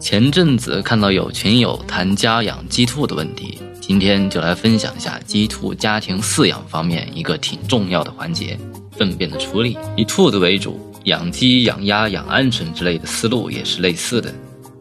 [0.00, 8.56] 前阵子看到有群友谈家养鸡兔的问题，今天就来分享一下鸡兔家庭饲养方面一个挺重要的环节——
[8.96, 9.76] 粪便的处理。
[9.96, 14.32] 以兔子为主，养鸡、养鸭、养鹌鹑之类的思路也是类似的。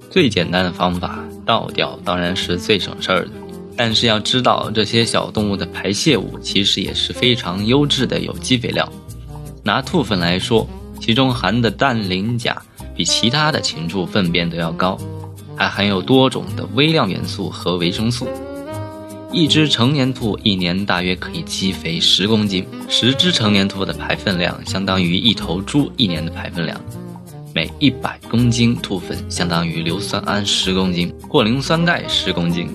[0.08, 3.32] 最简单的方法，倒掉当然是最省事儿的。
[3.76, 8.88] 但是要知道，这些小动物的排泄物其实也是非常优质的有机肥料。
[9.64, 10.68] 拿兔粪来说，
[11.00, 12.62] 其中含的氮磷钾
[12.96, 14.98] 比其他的禽畜粪便都要高。
[15.56, 18.28] 还含有多种的微量元素和维生素。
[19.32, 26.80] 一只成年兔一年大约可以积肥十公斤，十只成年兔的排粪量相当于一头猪一年的排粪量。
[27.54, 32.68] 每一百公斤兔粪相当于硫酸铵十公斤，过磷酸钙十公斤，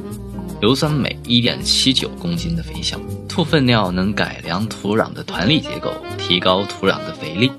[0.61, 2.99] 硫酸镁一点七九公斤的肥效。
[3.29, 7.51] 兔粪尿能改良土壤的团粒结构，提高土壤的肥力，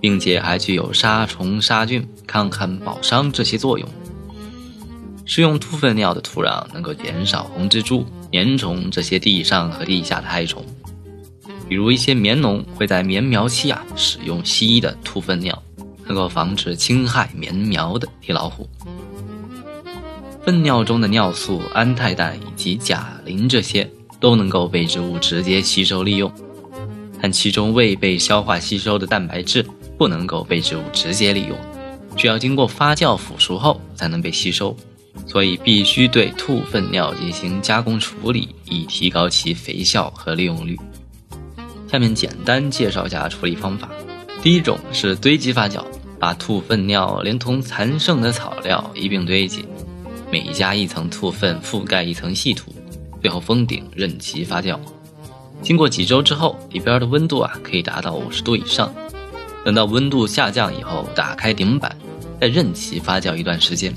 [0.00, 3.88] 并且还具有杀虫杀菌、抗旱保墒这些作用。
[5.24, 10.62] 使用兔粪尿的土壤能够减少红蜘蛛、棉虫这些地上和地下的害虫。
[11.68, 15.62] 比如一些棉农会在棉苗期啊使用稀稀的兔粪尿，
[16.04, 18.68] 能够防止侵害棉苗的地老虎。
[20.44, 26.32] 粪尿中的尿素、氨态氮以及钾磷这些都能够被植物直接吸收利用，
[27.20, 29.64] 但其中未被消化吸收的蛋白质
[29.96, 31.56] 不能够被植物直接利用，
[32.16, 34.76] 需要经过发酵腐熟后才能被吸收。
[35.26, 40.76] 所以必须对兔粪尿进行加工处理，以提高其肥效和利用率。
[41.86, 43.90] 下面简单介绍一下处理方法。
[44.42, 45.84] 第一种是堆积发酵，
[46.18, 49.66] 把兔粪尿连同残剩的草料一并堆积，
[50.32, 52.74] 每加一层兔粪覆盖一层细土，
[53.20, 54.78] 最后封顶任其发酵。
[55.60, 58.90] 经过几周之后，里边的温度啊可以达到五十度以上。
[59.62, 61.94] 等到温度下降以后，打开顶板，
[62.40, 63.94] 再任其发酵一段时间。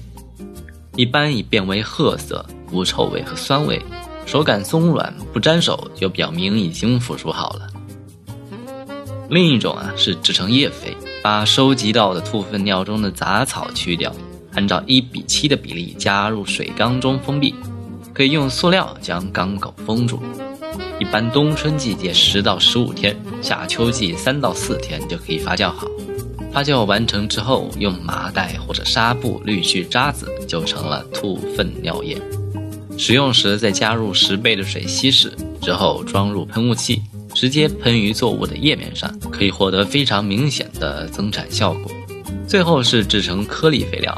[0.97, 3.81] 一般已变为褐色，无臭味和酸味，
[4.25, 7.69] 手感松软不粘手，就表明已经腐熟好了。
[9.29, 14.13] 另一种啊是制成液肥，把收集到的兔粪尿中的杂草去掉，
[14.55, 17.53] 按照一比七的比例加入水缸中封闭，
[18.13, 20.19] 可以用塑料将缸口封住。
[20.99, 25.85] 一般冬春季节十到十五天，夏秋季三到四天就可以发酵好。
[26.53, 32.17] 发酵完成之后，用麻袋或者纱布滤去渣子，就成了兔粪尿液。
[32.97, 37.01] 使用时再加入十倍的水稀释，之后装入喷雾器，
[37.33, 41.91] 直接喷于作物的叶面上，可以获得非常明显的增产效果。
[42.47, 44.17] 最后是制成颗粒肥料，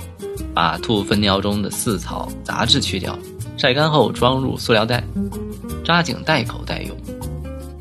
[0.53, 3.17] 把兔粪尿中的饲草杂质去掉，
[3.57, 5.03] 晒干后装入塑料袋，
[5.83, 6.95] 扎紧袋口袋用。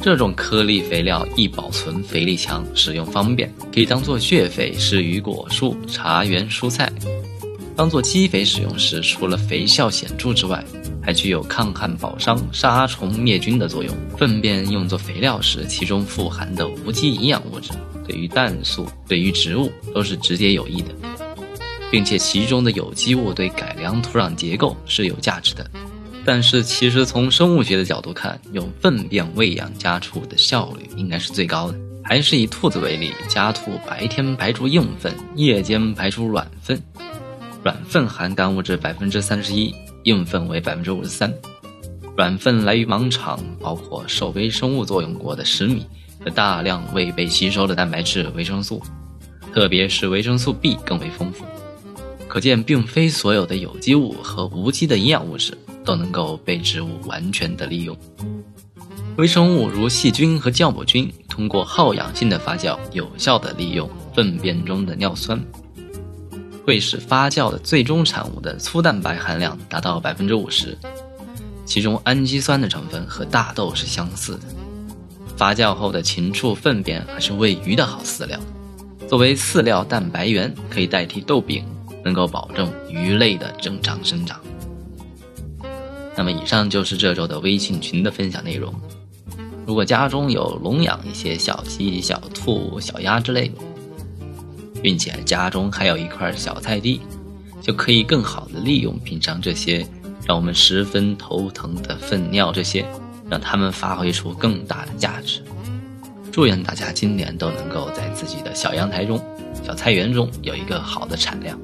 [0.00, 6.93] 这种颗粒肥料易保存，肥力强，使用方便，可以当做血肥施于果树、茶园、蔬菜。
[7.75, 10.65] 当做基肥使用时，除了肥效显著之外，
[11.03, 13.93] 还具有抗旱保墒、杀虫灭菌的作用。
[14.16, 17.72] 粪便用作肥料时，其中富含的无机营养物质，
[18.06, 20.89] 对于氮素、对于植物都是直接有益的，
[21.91, 25.69] 并且其中的有机物对改良土壤结构是有价值的。
[26.25, 31.79] 但是，其实从生物学的角度看，用粪便喂养家畜的效率应该是最高的。
[32.03, 36.81] 还是以兔子为例，家兔白天排出硬粪，夜间排出软粪，
[37.63, 41.33] 软粪含干物质百分之三十一，硬粪为百分之五十三。
[42.17, 45.87] 软粪来于盲肠，包括受微生物作用过的食米
[46.25, 48.83] 和大量未被吸收的蛋白质、维生素，
[49.53, 51.45] 特别是维生素 B 更为丰富。
[52.29, 55.57] 可见，并非所有的有机物和无机的营养物质。
[55.87, 57.97] 都能够被植物完全的利用。
[59.19, 65.41] 微生物如细菌和酵母菌，通过耗氧性的发酵，有效的利用粪便中的尿酸，
[66.65, 70.77] 会使发酵的最终产物的粗蛋白含量达到百分之五十。
[71.65, 74.41] 其中氨基酸的成分和大豆是相似的。
[75.37, 78.41] 发酵后的禽畜粪便还是喂鱼的好饲料，
[79.07, 81.65] 作为饲料蛋白源，可以代替豆饼，
[82.07, 84.41] 能够保证鱼类的正常生长。
[86.17, 88.73] 那么以上就是这周的微信群的分享内容。
[89.67, 93.55] 如果家中有笼养一些小鸡、小兔、小鸭之类的，
[94.81, 97.01] 并且家中还有一块小菜地，
[97.61, 99.85] 就可以更好的利用平常这些
[100.25, 102.87] 让我们十分头疼的粪尿，这些
[103.29, 105.43] 让它们发挥出更大的价值。
[106.36, 109.18] 祝愿大家今年都能够在自己的小阳台中、
[109.65, 111.59] 小菜园中有一个好的产量。